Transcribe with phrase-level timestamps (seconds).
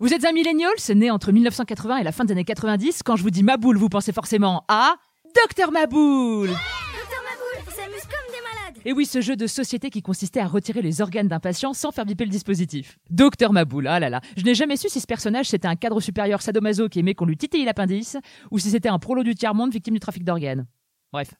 [0.00, 3.02] Vous êtes un millennial, né entre 1980 et la fin des années 90.
[3.04, 4.96] Quand je vous dis ma boule, vous pensez forcément à
[5.40, 8.82] Docteur Maboule Docteur Maboule, il s'amuse comme des malades.
[8.84, 11.92] Et oui, ce jeu de société qui consistait à retirer les organes d'un patient sans
[11.92, 12.98] faire biper le dispositif.
[13.10, 14.20] Docteur Maboule, ah là là.
[14.36, 17.26] Je n'ai jamais su si ce personnage c'était un cadre supérieur sadomaso qui aimait qu'on
[17.26, 18.16] lui titille l'appendice,
[18.50, 20.66] ou si c'était un prolo du tiers-monde victime du trafic d'organes.
[21.12, 21.34] Bref.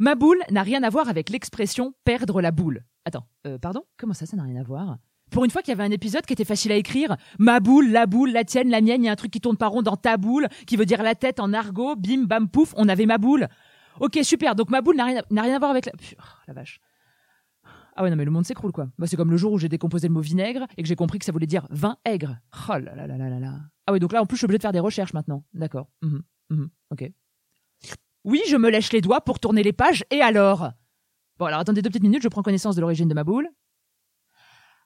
[0.00, 2.82] Maboule n'a rien à voir avec l'expression perdre la boule.
[3.04, 3.84] Attends, euh, pardon?
[3.98, 4.98] Comment ça, ça n'a rien à voir?
[5.32, 7.90] Pour une fois qu'il y avait un épisode qui était facile à écrire, ma boule,
[7.90, 9.82] la boule, la tienne, la mienne, il y a un truc qui tourne pas rond
[9.82, 13.06] dans ta boule, qui veut dire la tête en argot, bim, bam, pouf, on avait
[13.06, 13.48] ma boule.
[14.00, 15.92] Ok, super, donc ma boule n'a rien, rien à voir avec la...
[15.92, 16.14] Pff,
[16.46, 16.80] la vache.
[17.94, 18.88] Ah ouais, non mais le monde s'écroule quoi.
[18.98, 21.18] Bah, c'est comme le jour où j'ai décomposé le mot vinaigre et que j'ai compris
[21.18, 22.38] que ça voulait dire vin aigre.
[22.68, 23.60] Oh là là là là là là.
[23.86, 25.44] Ah ouais, donc là en plus je suis obligé de faire des recherches maintenant.
[25.52, 25.88] D'accord.
[26.00, 27.10] Mhm, mhm, ok.
[28.24, 30.70] Oui, je me lèche les doigts pour tourner les pages et alors?
[31.38, 33.48] Bon alors attendez deux petites minutes, je prends connaissance de l'origine de ma boule.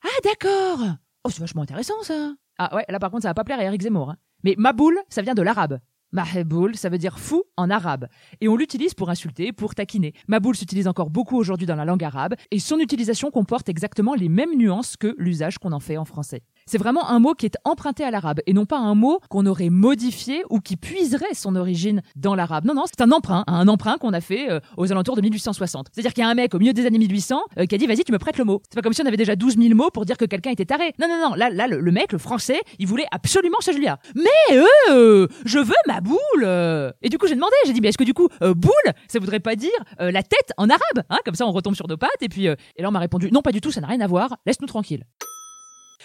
[0.06, 0.86] Ah d'accord
[1.24, 3.64] Oh c'est vachement intéressant ça Ah ouais, là par contre ça va pas plaire à
[3.64, 4.10] Eric Zemmour.
[4.10, 4.16] hein.
[4.44, 5.80] Mais Maboul, ça vient de l'arabe.
[6.12, 8.06] Maheboul, ça veut dire fou en arabe.
[8.40, 10.14] Et on l'utilise pour insulter, pour taquiner.
[10.28, 14.28] Maboul s'utilise encore beaucoup aujourd'hui dans la langue arabe, et son utilisation comporte exactement les
[14.28, 16.42] mêmes nuances que l'usage qu'on en fait en français.
[16.68, 19.46] C'est vraiment un mot qui est emprunté à l'arabe, et non pas un mot qu'on
[19.46, 22.64] aurait modifié ou qui puiserait son origine dans l'arabe.
[22.64, 25.86] Non, non, c'est un emprunt, un emprunt qu'on a fait euh, aux alentours de 1860.
[25.92, 27.86] C'est-à-dire qu'il y a un mec au milieu des années 1800 euh, qui a dit
[27.86, 28.62] vas-y tu me prêtes le mot.
[28.68, 30.64] C'est pas comme si on avait déjà 12 000 mots pour dire que quelqu'un était
[30.64, 30.92] taré.
[30.98, 34.00] Non, non, non, là, là le, mec, le français, il voulait absolument ce Julia.
[34.16, 34.58] Mais
[34.90, 36.90] euh, je veux ma boule euh.
[37.00, 39.38] Et du coup j'ai demandé, j'ai dit mais est-ce que du coup boule, ça voudrait
[39.38, 41.18] pas dire la tête en arabe hein?
[41.24, 42.46] Comme ça on retombe sur nos pattes et puis...
[42.46, 44.66] et là on m'a répondu non pas du tout, ça n'a rien à voir, laisse-nous
[44.66, 45.04] tranquille.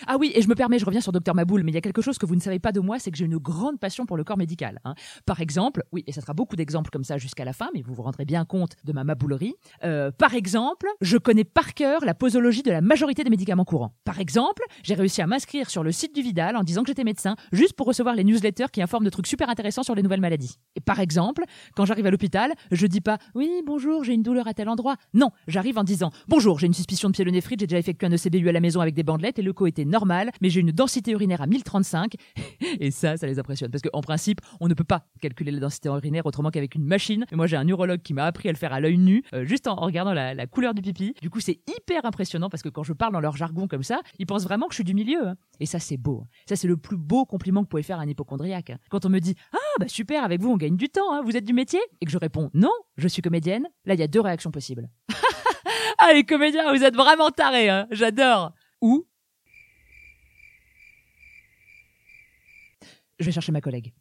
[0.07, 1.81] Ah oui, et je me permets, je reviens sur Docteur Maboul, mais il y a
[1.81, 4.05] quelque chose que vous ne savez pas de moi, c'est que j'ai une grande passion
[4.05, 4.79] pour le corps médical.
[4.85, 4.95] hein.
[5.25, 7.93] Par exemple, oui, et ça sera beaucoup d'exemples comme ça jusqu'à la fin, mais vous
[7.93, 9.55] vous rendrez bien compte de ma maboulerie.
[9.83, 13.93] Euh, par exemple, je connais par cœur la posologie de la majorité des médicaments courants.
[14.03, 17.03] Par exemple, j'ai réussi à m'inscrire sur le site du Vidal en disant que j'étais
[17.03, 20.21] médecin, juste pour recevoir les newsletters qui informent de trucs super intéressants sur les nouvelles
[20.21, 20.57] maladies.
[20.75, 21.43] Et par exemple,
[21.75, 24.95] quand j'arrive à l'hôpital, je dis pas oui, bonjour, j'ai une douleur à tel endroit.
[25.13, 28.49] Non, j'arrive en disant bonjour, j'ai une suspicion de pyélonéphrite, j'ai déjà effectué un ECBU
[28.49, 31.11] à la maison avec des bandelettes et le co était normal, mais j'ai une densité
[31.11, 32.15] urinaire à 1035.
[32.79, 33.69] Et ça, ça les impressionne.
[33.69, 37.25] Parce qu'en principe, on ne peut pas calculer la densité urinaire autrement qu'avec une machine.
[37.31, 39.45] Et moi, j'ai un urologue qui m'a appris à le faire à l'œil nu, euh,
[39.45, 41.13] juste en, regardant la, couleur du pipi.
[41.21, 44.01] Du coup, c'est hyper impressionnant parce que quand je parle dans leur jargon comme ça,
[44.17, 45.27] ils pensent vraiment que je suis du milieu.
[45.27, 45.35] hein.
[45.59, 46.25] Et ça, c'est beau.
[46.47, 48.71] Ça, c'est le plus beau compliment que vous pouvez faire à un hypochondriaque.
[48.71, 48.77] hein.
[48.89, 51.21] Quand on me dit Ah, bah super, avec vous, on gagne du temps, hein.
[51.23, 53.67] vous êtes du métier Et que je réponds Non, je suis comédienne.
[53.85, 54.89] Là, il y a deux réactions possibles.
[55.99, 57.87] ah, les comédiens, vous êtes vraiment tarés, hein.
[57.91, 58.53] j'adore.
[58.81, 59.05] Ou
[63.21, 63.93] je vais chercher ma collègue.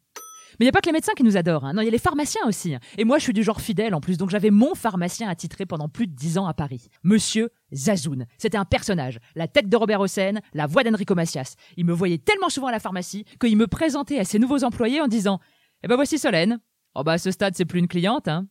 [0.59, 1.73] Mais il n'y a pas que les médecins qui nous adorent, hein.
[1.73, 2.75] non, il y a les pharmaciens aussi.
[2.97, 5.87] Et moi, je suis du genre fidèle en plus, donc j'avais mon pharmacien attitré pendant
[5.87, 6.87] plus de dix ans à Paris.
[7.03, 8.25] Monsieur Zazoun.
[8.37, 11.55] C'était un personnage, la tête de Robert Hossein, la voix d'Enrico Macias.
[11.77, 15.01] Il me voyait tellement souvent à la pharmacie qu'il me présentait à ses nouveaux employés
[15.01, 15.39] en disant
[15.83, 16.59] Eh ben voici Solène.
[16.95, 18.47] Oh bah à ce stade, c'est plus une cliente, hein.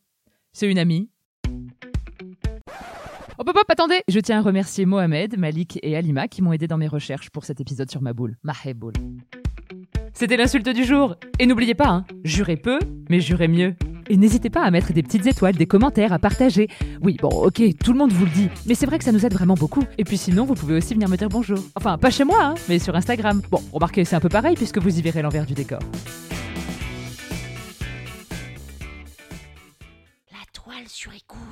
[0.53, 1.09] C'est une amie.
[3.37, 6.67] Hop hop hop, attendez Je tiens à remercier Mohamed, Malik et Alima qui m'ont aidé
[6.67, 8.37] dans mes recherches pour cet épisode sur ma boule.
[8.43, 8.93] Ma boule.
[10.21, 11.15] C'était l'insulte du jour.
[11.39, 12.77] Et n'oubliez pas, hein, jurez peu,
[13.09, 13.73] mais jurez mieux.
[14.07, 16.67] Et n'hésitez pas à mettre des petites étoiles, des commentaires, à partager.
[17.01, 19.25] Oui, bon, ok, tout le monde vous le dit, mais c'est vrai que ça nous
[19.25, 19.83] aide vraiment beaucoup.
[19.97, 21.57] Et puis sinon, vous pouvez aussi venir me dire bonjour.
[21.73, 23.41] Enfin, pas chez moi, hein, mais sur Instagram.
[23.49, 25.79] Bon, remarquez, c'est un peu pareil puisque vous y verrez l'envers du décor.
[30.31, 31.50] La toile sur écoute.